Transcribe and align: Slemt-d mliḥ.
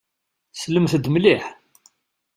Slemt-d 0.61 1.05
mliḥ. 1.09 1.43